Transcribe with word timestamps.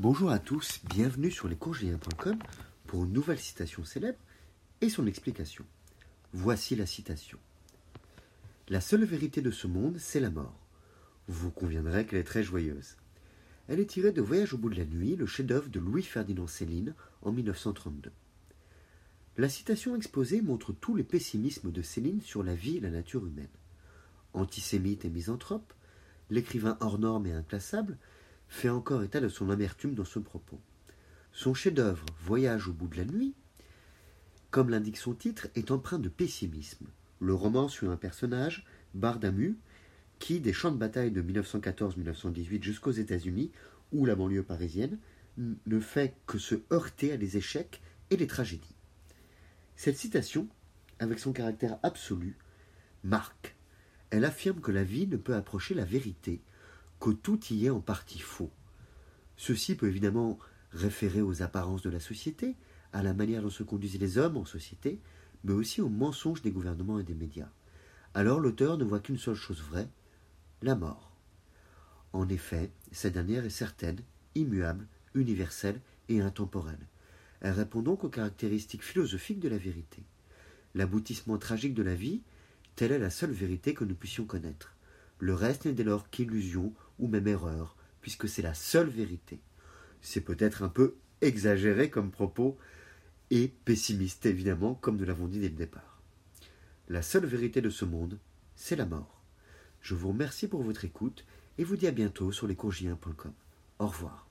Bonjour 0.00 0.30
à 0.30 0.38
tous, 0.38 0.78
bienvenue 0.88 1.32
sur 1.32 1.48
lescourgiens.com 1.48 2.38
pour 2.86 3.02
une 3.02 3.12
nouvelle 3.12 3.40
citation 3.40 3.82
célèbre 3.82 4.20
et 4.80 4.90
son 4.90 5.08
explication. 5.08 5.64
Voici 6.32 6.76
la 6.76 6.86
citation. 6.86 7.36
La 8.68 8.80
seule 8.80 9.02
vérité 9.02 9.42
de 9.42 9.50
ce 9.50 9.66
monde, 9.66 9.96
c'est 9.98 10.20
la 10.20 10.30
mort. 10.30 10.54
Vous 11.26 11.50
conviendrez 11.50 12.06
qu'elle 12.06 12.20
est 12.20 12.22
très 12.22 12.44
joyeuse. 12.44 12.94
Elle 13.66 13.80
est 13.80 13.90
tirée 13.90 14.12
de 14.12 14.22
Voyage 14.22 14.54
au 14.54 14.56
bout 14.56 14.70
de 14.70 14.78
la 14.78 14.84
nuit, 14.84 15.16
le 15.16 15.26
chef-d'œuvre 15.26 15.68
de 15.68 15.80
Louis-Ferdinand 15.80 16.46
Céline 16.46 16.94
en 17.22 17.32
1932. 17.32 18.12
La 19.36 19.48
citation 19.48 19.96
exposée 19.96 20.42
montre 20.42 20.72
tout 20.72 20.94
le 20.94 21.02
pessimisme 21.02 21.72
de 21.72 21.82
Céline 21.82 22.22
sur 22.22 22.44
la 22.44 22.54
vie 22.54 22.76
et 22.76 22.80
la 22.80 22.90
nature 22.90 23.26
humaine. 23.26 23.48
Antisémite 24.32 25.04
et 25.04 25.10
misanthrope, 25.10 25.74
l'écrivain 26.30 26.76
hors 26.78 27.00
norme 27.00 27.26
et 27.26 27.32
inclassable 27.32 27.98
fait 28.48 28.68
encore 28.68 29.02
état 29.02 29.20
de 29.20 29.28
son 29.28 29.50
amertume 29.50 29.94
dans 29.94 30.04
ce 30.04 30.18
propos. 30.18 30.60
Son 31.32 31.54
chef-d'œuvre, 31.54 32.06
Voyage 32.20 32.68
au 32.68 32.72
bout 32.72 32.88
de 32.88 32.96
la 32.96 33.04
nuit, 33.04 33.34
comme 34.50 34.70
l'indique 34.70 34.96
son 34.96 35.14
titre, 35.14 35.48
est 35.54 35.70
empreint 35.70 35.98
de 35.98 36.08
pessimisme. 36.08 36.86
Le 37.20 37.34
roman 37.34 37.68
suit 37.68 37.86
un 37.86 37.96
personnage, 37.96 38.64
Bardamu, 38.94 39.58
qui, 40.18 40.40
des 40.40 40.52
champs 40.52 40.72
de 40.72 40.76
bataille 40.76 41.12
de 41.12 41.22
1914-1918 41.22 42.62
jusqu'aux 42.62 42.90
États-Unis 42.90 43.52
ou 43.92 44.06
la 44.06 44.14
banlieue 44.14 44.42
parisienne, 44.42 44.98
ne 45.36 45.80
fait 45.80 46.16
que 46.26 46.38
se 46.38 46.56
heurter 46.72 47.12
à 47.12 47.16
des 47.16 47.36
échecs 47.36 47.80
et 48.10 48.16
des 48.16 48.26
tragédies. 48.26 48.74
Cette 49.76 49.96
citation, 49.96 50.48
avec 50.98 51.18
son 51.18 51.32
caractère 51.32 51.78
absolu, 51.82 52.36
marque. 53.04 53.54
Elle 54.10 54.24
affirme 54.24 54.60
que 54.60 54.72
la 54.72 54.82
vie 54.82 55.06
ne 55.06 55.16
peut 55.16 55.34
approcher 55.34 55.74
la 55.74 55.84
vérité 55.84 56.40
que 57.00 57.10
tout 57.10 57.38
y 57.50 57.66
est 57.66 57.70
en 57.70 57.80
partie 57.80 58.18
faux. 58.18 58.50
Ceci 59.36 59.74
peut 59.74 59.88
évidemment 59.88 60.38
référer 60.72 61.22
aux 61.22 61.42
apparences 61.42 61.82
de 61.82 61.90
la 61.90 62.00
société, 62.00 62.56
à 62.92 63.02
la 63.02 63.14
manière 63.14 63.42
dont 63.42 63.50
se 63.50 63.62
conduisent 63.62 64.00
les 64.00 64.18
hommes 64.18 64.36
en 64.36 64.44
société, 64.44 65.00
mais 65.44 65.52
aussi 65.52 65.80
aux 65.80 65.88
mensonges 65.88 66.42
des 66.42 66.50
gouvernements 66.50 66.98
et 66.98 67.04
des 67.04 67.14
médias. 67.14 67.50
Alors 68.14 68.40
l'auteur 68.40 68.78
ne 68.78 68.84
voit 68.84 69.00
qu'une 69.00 69.18
seule 69.18 69.34
chose 69.34 69.62
vraie, 69.62 69.88
la 70.62 70.74
mort. 70.74 71.12
En 72.12 72.28
effet, 72.28 72.72
cette 72.90 73.12
dernière 73.14 73.44
est 73.44 73.50
certaine, 73.50 74.00
immuable, 74.34 74.86
universelle 75.14 75.80
et 76.08 76.20
intemporelle. 76.20 76.86
Elle 77.40 77.52
répond 77.52 77.82
donc 77.82 78.02
aux 78.02 78.08
caractéristiques 78.08 78.82
philosophiques 78.82 79.40
de 79.40 79.48
la 79.48 79.58
vérité. 79.58 80.02
L'aboutissement 80.74 81.38
tragique 81.38 81.74
de 81.74 81.82
la 81.82 81.94
vie, 81.94 82.22
telle 82.74 82.92
est 82.92 82.98
la 82.98 83.10
seule 83.10 83.30
vérité 83.30 83.74
que 83.74 83.84
nous 83.84 83.94
puissions 83.94 84.24
connaître. 84.24 84.74
Le 85.18 85.34
reste 85.34 85.66
n'est 85.66 85.72
dès 85.72 85.84
lors 85.84 86.10
qu'illusion 86.10 86.72
ou 86.98 87.08
même 87.08 87.28
erreur, 87.28 87.76
puisque 88.00 88.28
c'est 88.28 88.42
la 88.42 88.54
seule 88.54 88.88
vérité. 88.88 89.40
C'est 90.00 90.20
peut-être 90.20 90.62
un 90.62 90.68
peu 90.68 90.96
exagéré 91.20 91.90
comme 91.90 92.10
propos, 92.10 92.58
et 93.30 93.48
pessimiste 93.64 94.26
évidemment, 94.26 94.74
comme 94.74 94.96
nous 94.96 95.04
l'avons 95.04 95.26
dit 95.26 95.40
dès 95.40 95.48
le 95.48 95.54
départ. 95.54 96.00
La 96.88 97.02
seule 97.02 97.26
vérité 97.26 97.60
de 97.60 97.70
ce 97.70 97.84
monde, 97.84 98.18
c'est 98.56 98.76
la 98.76 98.86
mort. 98.86 99.22
Je 99.80 99.94
vous 99.94 100.08
remercie 100.08 100.48
pour 100.48 100.62
votre 100.62 100.84
écoute 100.84 101.24
et 101.58 101.64
vous 101.64 101.76
dis 101.76 101.86
à 101.86 101.92
bientôt 101.92 102.32
sur 102.32 102.46
lescourgiens.com. 102.46 103.32
Au 103.78 103.86
revoir. 103.86 104.27